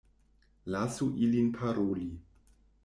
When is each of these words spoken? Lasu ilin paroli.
Lasu 0.65 1.11
ilin 1.27 1.53
paroli. 1.61 2.11